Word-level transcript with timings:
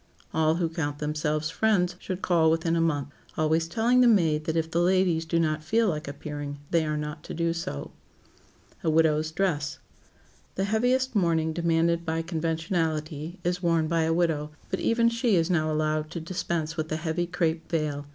All 0.33 0.55
who 0.55 0.67
count 0.67 0.97
themselves 0.97 1.51
friends 1.51 1.95
should 1.99 2.23
call 2.23 2.49
within 2.49 2.75
a 2.75 2.81
month, 2.81 3.09
always 3.37 3.67
telling 3.67 4.01
the 4.01 4.07
maid 4.07 4.45
that 4.45 4.57
if 4.57 4.71
the 4.71 4.79
ladies 4.81 5.25
do 5.25 5.39
not 5.39 5.63
feel 5.63 5.89
like 5.89 6.07
appearing 6.07 6.57
they 6.71 6.85
are 6.87 6.97
not 6.97 7.21
to 7.25 7.35
do 7.35 7.53
so. 7.53 7.91
[Sidenote: 8.77 8.77
A 8.85 8.89
WIDOW'S 8.89 9.31
DRESS] 9.33 9.77
The 10.55 10.63
heaviest 10.63 11.15
mourning 11.15 11.53
demanded 11.53 12.03
by 12.03 12.23
conventionality 12.23 13.37
is 13.43 13.61
worn 13.61 13.87
by 13.87 14.01
a 14.01 14.11
widow, 14.11 14.49
but 14.71 14.79
even 14.79 15.07
she 15.07 15.35
is 15.35 15.51
now 15.51 15.71
allowed 15.71 16.09
to 16.09 16.19
dispense 16.19 16.75
with 16.75 16.89
the 16.89 16.97
heavy 16.97 17.27
crape 17.27 17.69
veil. 17.69 18.07